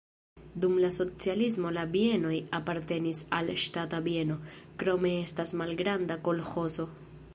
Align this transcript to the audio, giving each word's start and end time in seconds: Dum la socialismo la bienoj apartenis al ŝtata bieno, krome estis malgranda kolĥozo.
Dum 0.61 0.77
la 0.83 0.87
socialismo 0.95 1.73
la 1.75 1.83
bienoj 1.91 2.33
apartenis 2.59 3.21
al 3.41 3.53
ŝtata 3.65 4.01
bieno, 4.09 4.39
krome 4.85 5.13
estis 5.19 5.55
malgranda 5.63 6.19
kolĥozo. 6.31 6.89